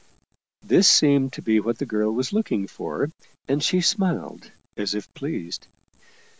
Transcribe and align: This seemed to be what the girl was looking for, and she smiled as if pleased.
This 0.63 0.87
seemed 0.87 1.33
to 1.33 1.43
be 1.43 1.59
what 1.59 1.77
the 1.77 1.85
girl 1.85 2.11
was 2.11 2.33
looking 2.33 2.65
for, 2.65 3.11
and 3.47 3.61
she 3.61 3.81
smiled 3.81 4.51
as 4.75 4.95
if 4.95 5.13
pleased. 5.13 5.67